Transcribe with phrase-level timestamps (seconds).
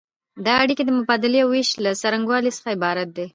[0.45, 3.25] دا اړیکې د مبادلې او ویش له څرنګوالي څخه عبارت دي.